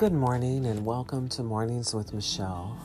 [0.00, 2.78] Good morning and welcome to Mornings with Michelle.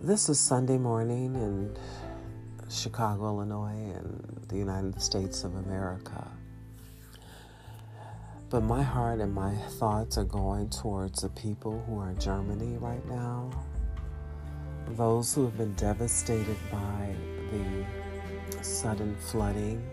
[0.00, 1.76] This is Sunday morning in
[2.70, 6.24] Chicago, Illinois, and the United States of America.
[8.48, 12.76] But my heart and my thoughts are going towards the people who are in Germany
[12.78, 13.50] right now,
[14.90, 17.12] those who have been devastated by
[17.50, 19.84] the sudden flooding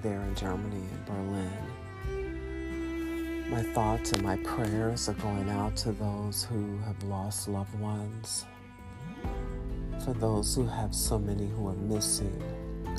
[0.00, 1.89] there in Germany in Berlin.
[3.50, 8.46] My thoughts and my prayers are going out to those who have lost loved ones,
[10.04, 12.40] for those who have so many who are missing,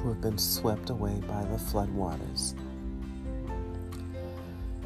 [0.03, 2.53] who have been swept away by the floodwaters.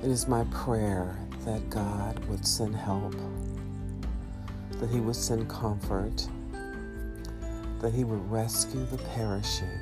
[0.04, 3.16] It is my prayer that God would send help,
[4.74, 6.28] that He would send comfort,
[7.82, 9.80] that He would rescue the perishing,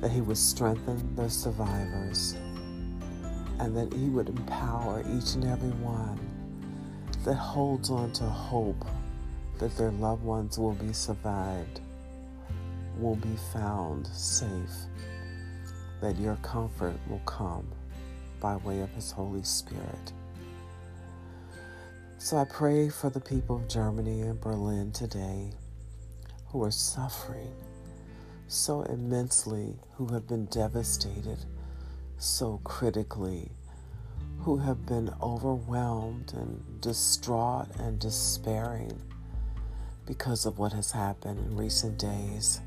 [0.00, 2.34] that He would strengthen the survivors
[3.58, 6.18] and that He would empower each and every one
[7.24, 8.84] that holds on to hope
[9.58, 11.80] that their loved ones will be survived,
[12.98, 14.76] will be found safe,
[16.00, 17.66] that your comfort will come
[18.40, 20.12] by way of His Holy Spirit.
[22.18, 25.50] So I pray for the people of Germany and Berlin today
[26.48, 27.54] who are suffering
[28.48, 31.38] so immensely, who have been devastated
[32.18, 33.50] so critically,
[34.40, 39.00] who have been overwhelmed and distraught and despairing
[40.06, 42.60] because of what has happened in recent days.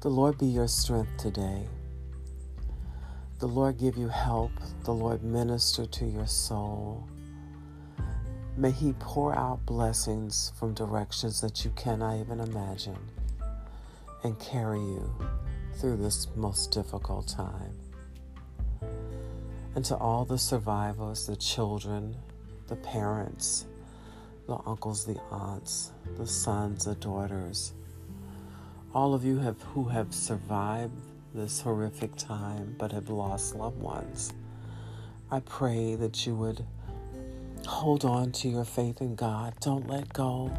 [0.00, 1.68] The Lord be your strength today.
[3.38, 4.50] The Lord give you help.
[4.84, 7.08] The Lord minister to your soul.
[8.56, 12.98] May He pour out blessings from directions that you cannot even imagine
[14.24, 15.14] and carry you
[15.74, 17.85] through this most difficult time
[19.76, 22.16] and to all the survivors, the children,
[22.66, 23.66] the parents,
[24.46, 27.74] the uncles, the aunts, the sons, the daughters,
[28.94, 30.94] all of you have, who have survived
[31.34, 34.32] this horrific time but have lost loved ones.
[35.30, 36.64] I pray that you would
[37.66, 39.52] hold on to your faith in God.
[39.60, 40.50] Don't let go.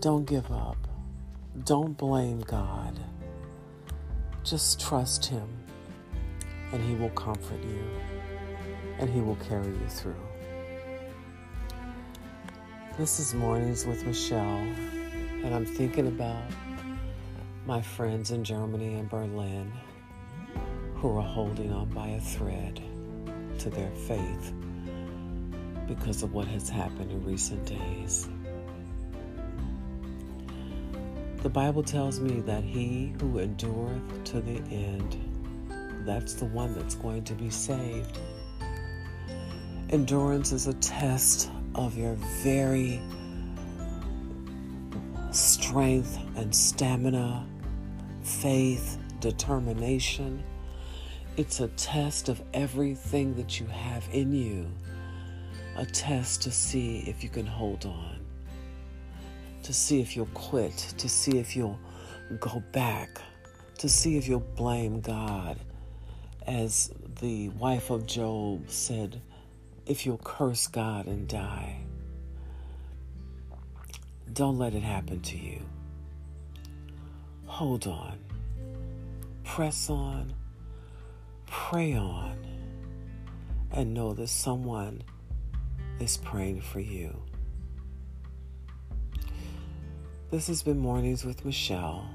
[0.00, 0.76] Don't give up.
[1.64, 3.00] Don't blame God.
[4.44, 5.48] Just trust Him
[6.72, 7.84] and He will comfort you
[8.98, 10.14] and He will carry you through.
[12.98, 14.66] This is Mornings with Michelle,
[15.42, 16.42] and I'm thinking about
[17.66, 19.72] my friends in Germany and Berlin
[20.96, 22.82] who are holding on by a thread
[23.58, 24.52] to their faith
[25.88, 28.28] because of what has happened in recent days.
[31.42, 35.16] The Bible tells me that he who endureth to the end
[36.10, 38.18] that's the one that's going to be saved.
[39.90, 43.00] Endurance is a test of your very
[45.30, 47.46] strength and stamina,
[48.24, 50.42] faith, determination.
[51.36, 54.66] It's a test of everything that you have in you,
[55.76, 58.18] a test to see if you can hold on,
[59.62, 61.78] to see if you'll quit, to see if you'll
[62.40, 63.20] go back,
[63.78, 65.56] to see if you'll blame God
[66.50, 66.90] as
[67.20, 69.22] the wife of Job said,
[69.86, 71.76] if you'll curse God and die,
[74.32, 75.60] don't let it happen to you.
[77.46, 78.18] Hold on,
[79.44, 80.34] press on,
[81.46, 82.36] pray on,
[83.70, 85.04] and know that someone
[86.00, 87.16] is praying for you.
[90.32, 92.10] This has been Mornings with Michelle,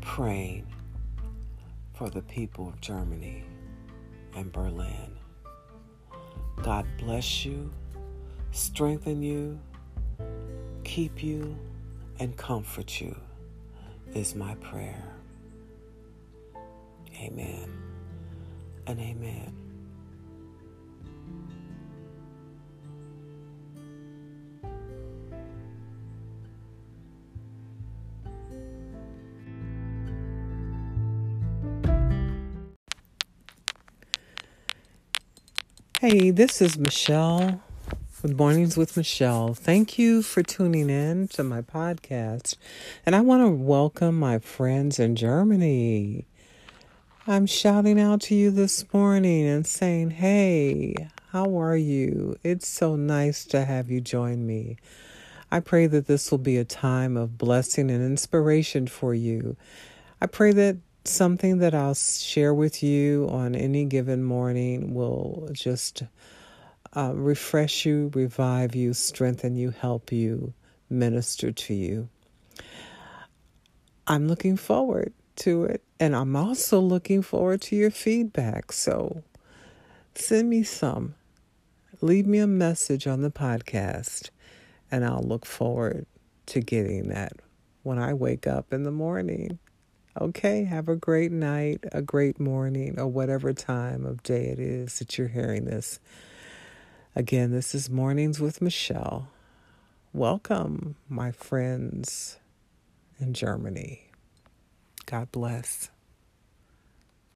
[0.00, 0.66] praying
[1.94, 3.44] for the people of Germany
[4.34, 5.18] and Berlin.
[6.62, 7.70] God bless you,
[8.50, 9.58] strengthen you,
[10.84, 11.56] keep you,
[12.18, 13.16] and comfort you,
[14.14, 15.02] is my prayer.
[17.20, 17.70] Amen
[18.86, 19.61] and amen.
[36.02, 37.62] Hey, this is Michelle
[38.22, 39.54] with Mornings with Michelle.
[39.54, 42.56] Thank you for tuning in to my podcast.
[43.06, 46.26] And I want to welcome my friends in Germany.
[47.28, 50.96] I'm shouting out to you this morning and saying, Hey,
[51.30, 52.36] how are you?
[52.42, 54.78] It's so nice to have you join me.
[55.52, 59.56] I pray that this will be a time of blessing and inspiration for you.
[60.20, 66.04] I pray that something that I'll share with you on any given morning will just
[66.94, 70.52] uh, refresh you, revive you, strengthen you, help you,
[70.88, 72.08] minister to you.
[74.06, 78.72] I'm looking forward to it, and I'm also looking forward to your feedback.
[78.72, 79.22] So
[80.14, 81.14] send me some.
[82.00, 84.30] Leave me a message on the podcast,
[84.90, 86.06] and I'll look forward
[86.46, 87.32] to getting that
[87.82, 89.58] when I wake up in the morning.
[90.20, 94.98] Okay, have a great night, a great morning, or whatever time of day it is
[94.98, 96.00] that you're hearing this.
[97.16, 99.30] Again, this is Mornings with Michelle.
[100.12, 102.38] Welcome, my friends
[103.18, 104.10] in Germany.
[105.06, 105.88] God bless.